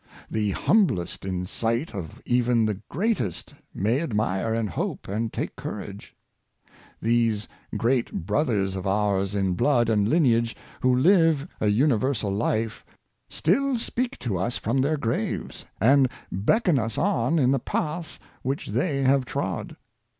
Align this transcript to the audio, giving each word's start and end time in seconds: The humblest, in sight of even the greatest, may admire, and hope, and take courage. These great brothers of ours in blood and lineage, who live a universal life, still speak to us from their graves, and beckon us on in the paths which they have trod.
The 0.31 0.49
humblest, 0.49 1.25
in 1.25 1.45
sight 1.45 1.93
of 1.93 2.23
even 2.25 2.65
the 2.65 2.81
greatest, 2.89 3.53
may 3.71 4.01
admire, 4.01 4.51
and 4.51 4.67
hope, 4.71 5.07
and 5.07 5.31
take 5.31 5.55
courage. 5.55 6.15
These 6.99 7.47
great 7.77 8.11
brothers 8.11 8.75
of 8.75 8.87
ours 8.87 9.35
in 9.35 9.53
blood 9.53 9.89
and 9.89 10.09
lineage, 10.09 10.55
who 10.81 10.95
live 10.97 11.47
a 11.61 11.67
universal 11.67 12.31
life, 12.33 12.83
still 13.29 13.77
speak 13.77 14.17
to 14.21 14.39
us 14.39 14.57
from 14.57 14.81
their 14.81 14.97
graves, 14.97 15.65
and 15.79 16.09
beckon 16.31 16.79
us 16.79 16.97
on 16.97 17.37
in 17.37 17.51
the 17.51 17.59
paths 17.59 18.17
which 18.41 18.69
they 18.69 19.03
have 19.03 19.23
trod. 19.23 19.77